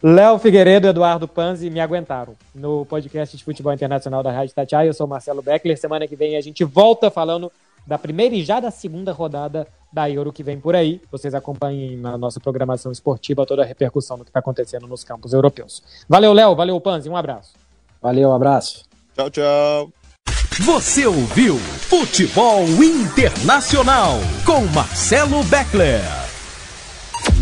[0.02, 4.88] Léo Figueiredo e Eduardo Panzi me aguentaram no podcast de futebol internacional da Rádio Tatiaia.
[4.88, 5.78] Eu sou Marcelo Beckler.
[5.78, 7.52] Semana que vem a gente volta falando
[7.90, 11.02] da primeira e já da segunda rodada da Euro que vem por aí.
[11.12, 15.34] Vocês acompanhem na nossa programação esportiva toda a repercussão do que está acontecendo nos campos
[15.34, 15.82] europeus.
[16.08, 16.56] Valeu, Léo.
[16.56, 17.10] Valeu, Panzi.
[17.10, 17.54] Um abraço.
[18.00, 18.86] Valeu, abraço.
[19.16, 19.92] Tchau, tchau.
[20.62, 24.14] Você ouviu Futebol Internacional
[24.46, 26.02] com Marcelo Beckler.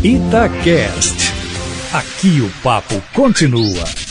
[0.02, 1.32] Itacast.
[1.92, 4.07] Aqui o papo continua.